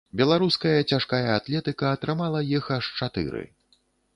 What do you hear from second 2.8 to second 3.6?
чатыры.